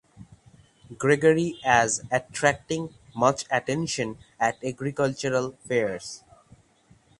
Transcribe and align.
Gregory 0.97 1.59
as 1.63 2.01
attracting 2.09 2.91
much 3.15 3.45
attention 3.51 4.17
at 4.39 4.57
agricultural 4.63 5.51
fairs. 5.67 6.23